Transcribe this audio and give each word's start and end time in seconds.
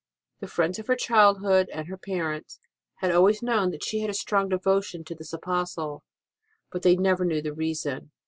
The 0.39 0.47
friends 0.47 0.79
of 0.79 0.87
her 0.87 0.95
childhood, 0.95 1.69
and 1.71 1.87
her 1.87 1.95
parents, 1.95 2.59
had 3.01 3.11
always 3.11 3.43
known 3.43 3.69
that 3.69 3.83
she 3.83 3.99
had 3.99 4.09
a 4.09 4.15
strong 4.15 4.49
devotion 4.49 5.03
to 5.03 5.13
this 5.13 5.31
Apostle, 5.31 6.03
but 6.71 6.81
they 6.81 6.95
never 6.95 7.23
knew 7.23 7.39
the 7.43 7.53
reason. 7.53 8.09